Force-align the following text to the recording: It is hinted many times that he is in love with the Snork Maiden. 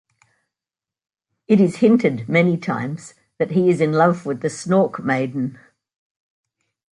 It 1.47 1.61
is 1.61 1.75
hinted 1.75 2.27
many 2.27 2.57
times 2.57 3.13
that 3.37 3.51
he 3.51 3.69
is 3.69 3.79
in 3.79 3.91
love 3.91 4.25
with 4.25 4.41
the 4.41 4.47
Snork 4.47 5.03
Maiden. 5.05 5.59